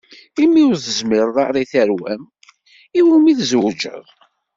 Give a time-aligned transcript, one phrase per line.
[0.43, 2.21] Imi ur tezmireḍ ara i terwa-m,
[2.99, 4.05] iwumi i tezweǧeḍ?